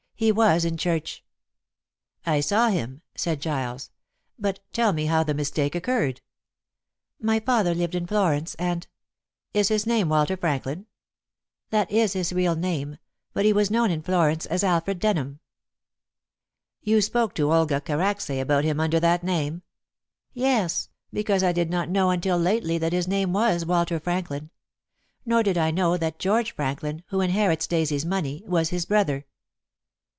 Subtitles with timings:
[0.21, 1.23] He was in church."
[2.27, 3.89] "I saw him," said Giles;
[4.37, 6.21] "but tell me how the mistake occurred."
[7.19, 8.85] "My father lived in Florence, and"
[9.55, 10.85] "Is his name Walter Franklin?"
[11.71, 12.99] "That is his real name;
[13.33, 15.39] but he was known in Florence as Alfred Denham."
[16.83, 19.63] "You spoke to Olga Karacsay about him under that name?"
[20.35, 24.51] "Yes, because I did not know until lately that his name was Walter Franklin.
[25.25, 29.25] Nor did I know that George Franklin, who inherits Daisy's money, was his brother."